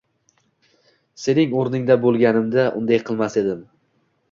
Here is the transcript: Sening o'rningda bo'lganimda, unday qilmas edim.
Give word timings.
Sening 1.25 1.53
o'rningda 1.61 1.99
bo'lganimda, 2.07 2.65
unday 2.83 3.05
qilmas 3.11 3.41
edim. 3.45 3.65